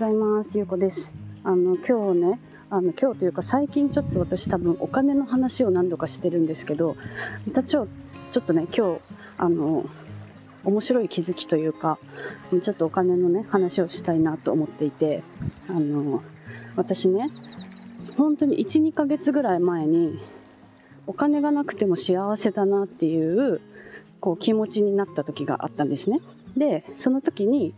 [0.00, 0.56] ございます。
[0.56, 1.14] ゆうこです。
[1.44, 2.40] あの今日ね
[2.70, 6.96] あの今日というか最近ちょっと私多分お金の話を何度かしてるんですけど
[7.46, 7.86] またちょ
[8.32, 9.00] ちょっとね今日
[9.36, 9.84] あの
[10.64, 11.98] 面白い気づきというか
[12.62, 15.22] ちょっとお金のね話をしたいなと思っていて
[15.68, 16.22] あの
[16.76, 17.28] 私ね
[18.16, 20.18] 本当に12ヶ月ぐらい前に
[21.06, 23.60] お金がなくても幸せだなっていう
[24.18, 26.20] こう気持ちになった時があったんですね。
[26.56, 27.74] でその時に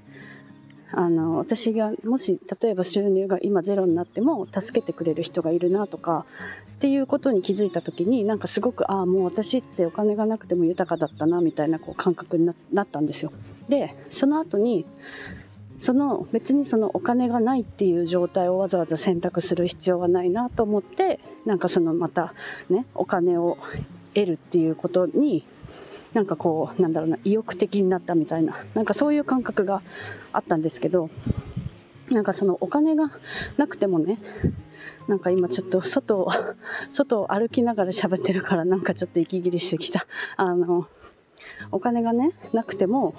[0.92, 6.27] あの私がもし例えば収入が今ゼロになっても助けてくれる人がいるなとか
[6.77, 13.33] っていうことに気づいた時になんかすごくああもう私ってお金がなくても豊かだったなみたいなこう感覚になったんですよ。
[13.69, 14.84] でその後に
[15.78, 22.34] その別にそのお金がないっていう状態をわざわざ選択する必要はないなと思ってなんかそのまた
[22.69, 23.59] ねお金を
[24.14, 25.45] 得るっていうことに
[26.15, 29.83] なんかこうなんだろうな意欲的になったみたいななんかそういう感覚が
[30.33, 31.11] あったんですけど
[32.11, 33.11] なんかそのお金が
[33.56, 34.19] なくてもね
[35.09, 36.28] なんか今ちょっと外を
[36.91, 40.06] 外を歩きながら喋ってるからなんかちょっと息切れしてきた。
[40.36, 40.86] あの
[41.70, 43.14] お金がねなくても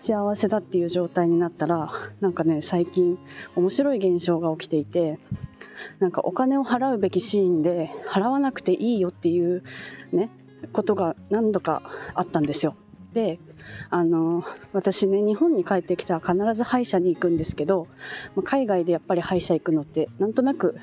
[0.00, 3.18] 幸せだっていう状態になったらなんかね最近
[3.56, 5.18] 面白い現象が起きていて
[5.98, 9.62] なんかお金を払うべきシーンで払わなくていいよっていう
[10.12, 10.30] ね
[10.72, 11.82] ことが何度か
[12.14, 12.74] あったんですよ。
[13.12, 13.38] で
[13.90, 17.86] あの私ね日本に帰ってきたら必ず歯医者に行くんですけど
[18.44, 20.78] 海外でやっぱり歯医者行くのってなんとなく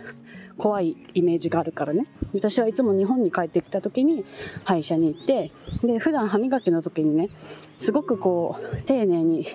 [0.58, 2.08] 怖いイメージがあるからね。
[2.34, 4.26] 私はいつも日本に帰ってきた時に
[4.64, 5.52] 歯医者に行って
[5.84, 7.30] で普段歯磨きの時にね
[7.78, 9.46] すごくこう丁寧に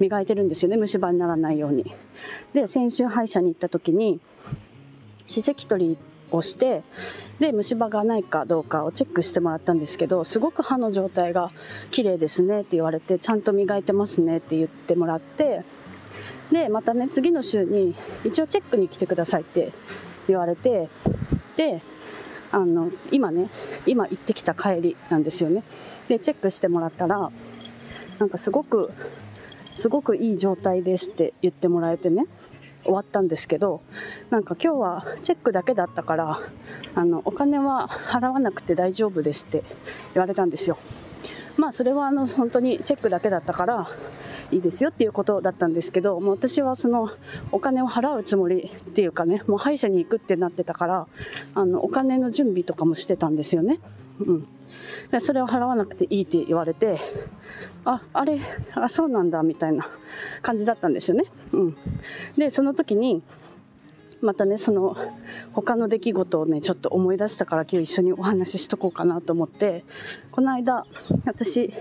[0.00, 0.76] 磨いてるんですよね。
[0.76, 1.92] 虫歯にならないように。
[2.52, 4.20] で先週歯医者に行った時に
[5.26, 5.98] 歯石取り
[6.30, 6.82] をして
[7.38, 11.50] で虫歯がないかどうかをチェックしてもらったんですけどすごく歯の状態が
[11.90, 15.62] 綺麗ですねって言われてちゃんと磨いてますねって言ってもらって
[16.50, 19.72] でまたね次の週に一応チェックに来てくださいって
[20.26, 20.88] 言われて
[21.56, 21.82] で
[22.50, 23.50] あの今ね
[23.86, 25.62] 今行ってきた帰りなんですよね。
[26.08, 27.30] でチェックしてもらったら
[28.18, 28.90] なんかすごく
[29.76, 32.26] すごくいい状態ですって言ってもらえてね。
[32.84, 33.82] 終わったんですけど
[34.30, 36.40] なんか今日はチェックだけだったから
[36.94, 39.62] あのお金は払わなくて大丈夫ですって
[40.14, 40.78] 言われたんですよ
[41.56, 43.88] まあそれはあの本当にチェックだけだったから
[44.50, 47.10] いいですよっていうことだったんですけどもう私はその
[47.52, 51.06] お金を払うつもりっていうかねもう歯医者に行くってなってたから
[51.54, 53.78] あのお金の準備とかもしてたんですよね。
[54.20, 54.48] うん
[55.10, 56.98] でそれを払わなくていいって言われて
[57.84, 58.40] ああれ
[58.74, 59.88] あそうなんだみたいな
[60.42, 61.24] 感じだったんですよね。
[61.52, 61.76] うん、
[62.36, 63.22] でその時に
[64.20, 64.96] またねその
[65.52, 69.84] 他の出来事をねちょっと思い出したから今日一緒にお話ししとこうかなと思って
[70.32, 70.84] この間
[71.24, 71.72] 私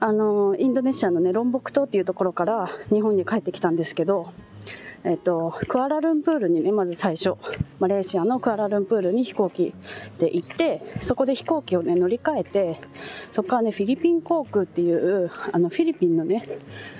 [0.00, 4.32] あのインドネシアのねロンボク島っていうところから日本に帰ってきたんですけど
[5.04, 7.34] えっと、クアラルンプールにね、まず最初、
[7.80, 9.74] マレーシアのクアラルンプールに飛行機
[10.18, 12.80] で行って、そこで飛行機をね、乗り換えて、
[13.32, 16.44] そこからね、フィリピン航空っていう、あの、フィリピンのね、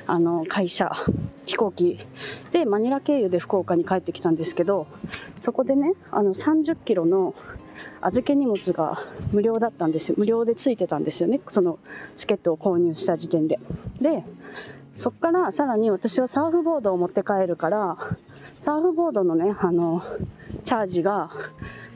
[0.06, 0.90] あの、会社、
[1.46, 1.98] 飛行機
[2.50, 4.88] で、マニラ経由で福岡に帰ってきたんですけど、
[5.40, 7.36] そこでね、あの、30キロの
[8.00, 10.16] 預け荷物が無料だったんですよ。
[10.18, 11.40] 無料でついてたんですよね。
[11.50, 11.78] その
[12.16, 13.60] チケットを購入した時点で。
[14.00, 14.24] で、
[14.94, 17.96] そっからさらに私はサーフボードを持って帰るから、
[18.58, 20.02] サーフボードのね、あの、
[20.64, 21.30] チャージが、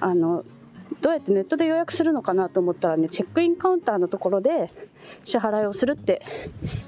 [0.01, 0.45] あの、
[1.01, 4.73] どうやってネットで予約するのかなと思ったらね、チェックインカウンターのところで
[5.25, 6.23] 支払いをするって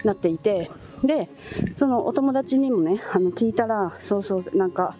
[0.04, 0.70] なっていて、
[1.04, 1.28] で、
[1.76, 4.96] そのお友達にもね、あの、聞いたら、そうそう、なんか、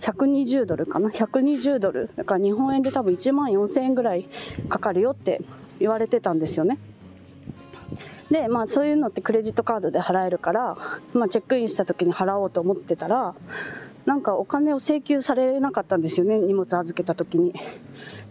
[0.00, 2.08] 120ドルかな？120ドル。
[2.16, 4.28] だから日本円で多分1万4000円ぐらい
[4.68, 5.42] かかるよって
[5.80, 6.78] 言われてたんですよね。
[8.30, 10.76] でまあそういうのってクレジットカードで払えるから、
[11.14, 13.34] まあ、チェックインした時に払おうと思ってたら
[14.04, 17.54] なんかお金を請求されなかったんですよね荷物預けた時に。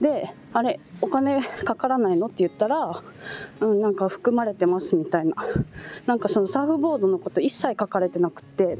[0.01, 2.27] であれお金かからないの？
[2.27, 3.01] って言ったら、
[3.61, 5.35] うん、なんか含まれてますみたいな。
[6.05, 8.77] なんかそのサーフボードのこと一切書かれてなくて。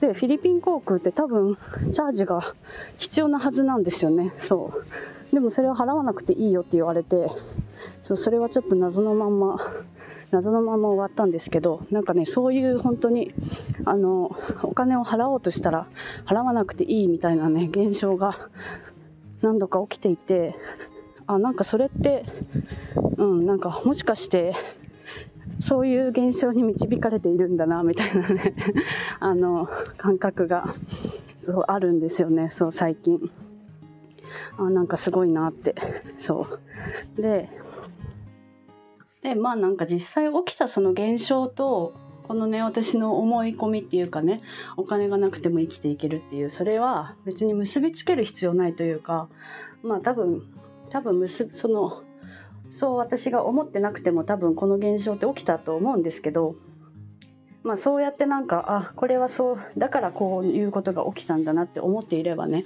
[0.00, 1.58] でフィリピン航空って多分
[1.92, 2.54] チャージが
[2.96, 4.32] 必要なはずなんですよね。
[4.40, 4.72] そ
[5.30, 5.34] う。
[5.34, 7.28] でもそれを払わなくていいよって言われて
[8.02, 9.58] そうそれはちょっと謎のまんま
[10.32, 13.32] 謎のまま終わったんですけどなんかねそういう本当に
[13.84, 15.86] あのお金を払おうとしたら
[16.26, 18.50] 払わなくていいみたいなね現象が
[19.42, 20.54] 何度か起きていて
[21.26, 22.24] あなんかそれって
[23.16, 24.54] うんなんかもしかして
[25.60, 28.54] そういう現象に導かれているんだなみたいなね
[29.20, 30.74] あの感覚が
[31.40, 33.30] そうあるんですよねそう最近。
[34.58, 35.74] あなんかすごいなって
[36.18, 36.46] そ
[37.18, 37.22] う。
[37.22, 37.48] で
[39.22, 44.40] でまあなんか実際起きたその現象とこのね私の思い込みっていうかね
[44.76, 49.28] お金がなくても生きていけるっていうそれは別に結びつける必要ないというか
[49.82, 50.42] まあ多分
[50.90, 52.02] 多分結その
[52.70, 56.54] そう私が思ってなくても多分この現象って起きたと思うんですけど
[57.62, 62.64] まあそうやってなんかあこれはそうだからこういうことが起きたんだなって思っていればね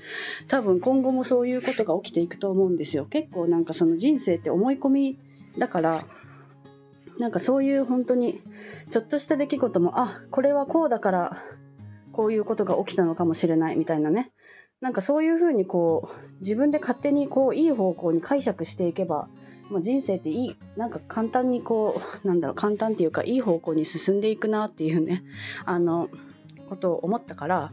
[0.49, 3.07] 多分今後もそういうことが起きていくと思うんですよ。
[3.07, 5.19] 結構なんかその人生って思い込み
[5.59, 6.05] だから
[7.19, 8.41] なんかそういう本当に
[8.91, 11.43] ちょっとした出来事もあこれはこうだから
[12.13, 14.33] こういうことが起きたのかもしれないみたいなね。
[14.81, 19.29] なんかそういうふうにこう自分で勝手にこういい方向に解釈していけば、
[19.71, 25.25] まあ、人生っていいなんか簡単にこうなんだろう簡単っていうかいい方向に進んでいくなっていうね
[25.65, 26.11] あの
[26.69, 27.73] ことを思ったから、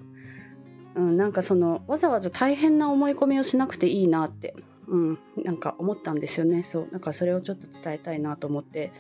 [0.96, 4.56] うん、なんかそのわざわざ大変な思い込みをしなくていいなって
[4.92, 6.64] うん、なんか思ったんですよね。
[6.70, 8.92] そうなんかそれをちょっと伝えたいなと思って、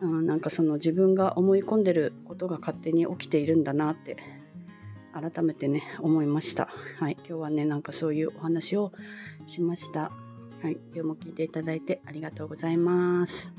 [0.00, 4.16] うん、なんかその自分が思い込んでることが勝手に起きているんだなって
[5.12, 6.68] 改めてね思いました。
[6.98, 8.90] はい今日はねなんかそういうお話を
[9.46, 10.10] しました。
[10.62, 13.52] はい今日も聞いていただいてありがとうございます。